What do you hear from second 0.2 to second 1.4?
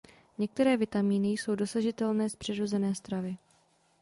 Některé vitamíny